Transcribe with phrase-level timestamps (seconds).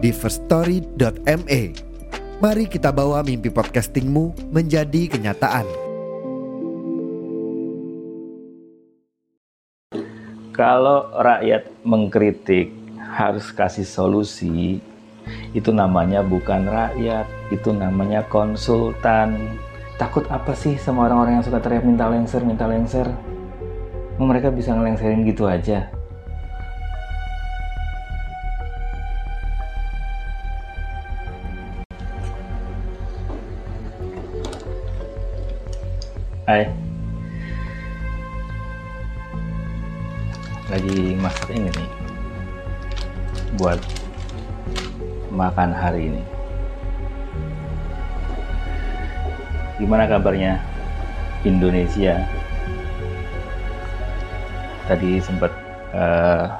[0.00, 1.62] di firststory.me.
[2.40, 5.68] Mari kita bawa mimpi podcastingmu menjadi kenyataan.
[10.56, 14.80] Kalau rakyat mengkritik harus kasih solusi,
[15.52, 19.60] itu namanya bukan rakyat, itu namanya konsultan.
[20.00, 23.04] Takut apa sih sama orang-orang yang suka teriak minta lengser, minta lengser?
[24.16, 25.99] Mereka bisa ngelengserin gitu aja.
[36.50, 36.66] Hai.
[40.66, 41.90] Lagi masak ini nih.
[43.54, 43.78] Buat
[45.30, 46.22] makan hari ini.
[49.78, 50.58] Gimana kabarnya
[51.46, 52.18] Indonesia?
[54.90, 55.54] Tadi sempat
[55.94, 56.50] uh,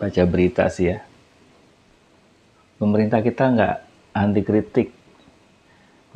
[0.00, 1.04] baca berita sih ya.
[2.80, 3.76] Pemerintah kita nggak
[4.16, 4.88] anti kritik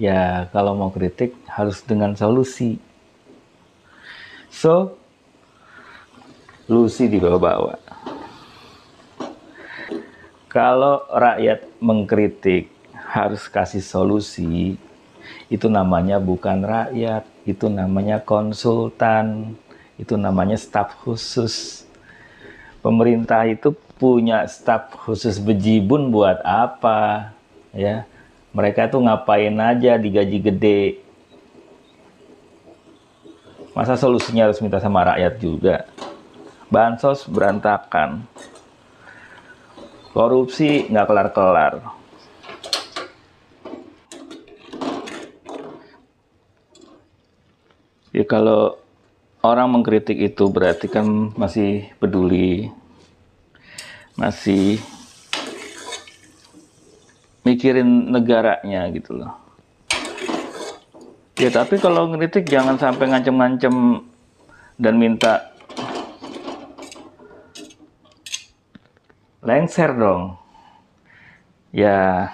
[0.00, 2.78] ya kalau mau kritik harus dengan solusi.
[4.50, 4.94] So,
[6.66, 7.78] solusi dibawa-bawa.
[10.46, 14.78] Kalau rakyat mengkritik harus kasih solusi,
[15.50, 19.58] itu namanya bukan rakyat, itu namanya konsultan,
[19.98, 21.82] itu namanya staf khusus.
[22.78, 27.34] Pemerintah itu punya staf khusus bejibun buat apa?
[27.74, 28.06] Ya,
[28.54, 30.82] mereka tuh ngapain aja digaji gede?
[33.74, 35.76] Masa solusinya harus minta sama rakyat juga?
[36.70, 38.22] Bansos berantakan.
[40.14, 41.82] Korupsi nggak kelar-kelar.
[48.14, 48.78] Ya kalau
[49.42, 52.70] orang mengkritik itu berarti kan masih peduli
[54.14, 54.78] masih
[57.44, 59.32] mikirin negaranya gitu loh.
[61.36, 64.06] Ya tapi kalau ngeritik jangan sampai ngancem-ngancem
[64.80, 65.52] dan minta
[69.44, 70.40] lengser dong.
[71.74, 72.30] Ya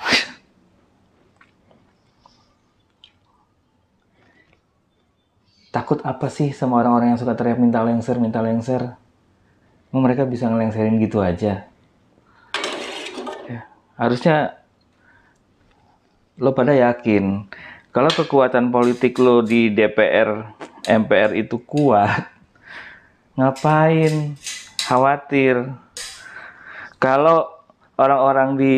[5.72, 8.94] takut apa sih sama orang-orang yang suka teriak minta lengser, minta lengser?
[9.90, 11.66] Mereka bisa ngelengserin gitu aja.
[13.48, 13.60] Ya,
[13.98, 14.59] harusnya
[16.40, 17.44] lo pada yakin
[17.90, 20.46] kalau kekuatan politik lo di DPR,
[20.86, 22.22] MPR itu kuat,
[23.34, 24.38] ngapain
[24.86, 25.74] khawatir?
[27.02, 27.50] Kalau
[27.98, 28.74] orang-orang di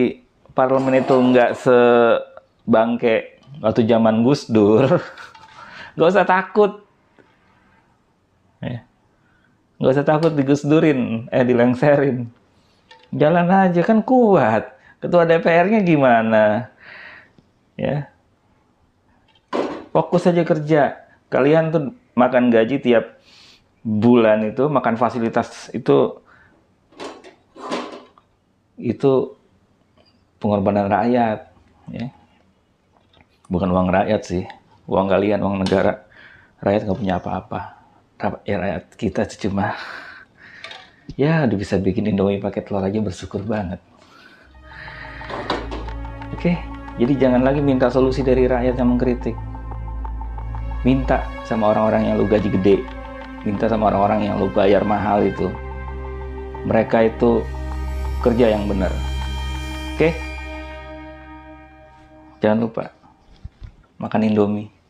[0.56, 4.88] parlemen itu nggak sebangke waktu zaman Gus Dur,
[6.00, 6.80] nggak usah takut.
[8.64, 8.80] Ya.
[9.76, 12.32] Nggak usah takut digus Durin, eh dilengserin.
[13.12, 14.72] Jalan aja kan kuat.
[15.04, 16.72] Ketua DPR-nya gimana?
[17.76, 18.08] Ya.
[19.92, 21.04] Fokus saja kerja.
[21.28, 21.84] Kalian tuh
[22.16, 23.20] makan gaji tiap
[23.82, 26.22] bulan itu makan fasilitas itu
[28.78, 29.36] itu
[30.40, 31.52] pengorbanan rakyat
[31.92, 32.06] ya.
[33.52, 34.44] Bukan uang rakyat sih.
[34.88, 36.08] Uang kalian uang negara.
[36.62, 37.60] Rakyat nggak punya apa-apa.
[38.46, 39.74] Ya rakyat kita cuma
[41.18, 43.82] ya udah bisa bikin indomie pakai telur aja bersyukur banget.
[46.32, 46.54] Oke.
[46.56, 46.71] okay.
[47.00, 49.32] Jadi jangan lagi minta solusi dari rakyat yang mengkritik.
[50.84, 52.76] Minta sama orang-orang yang lu gaji gede.
[53.48, 55.48] Minta sama orang-orang yang lu bayar mahal itu.
[56.69, 57.41] Mereka itu
[58.20, 58.93] kerja yang benar.
[59.96, 60.12] Oke?
[62.44, 62.90] Jangan lupa
[64.02, 64.81] makan Indomie.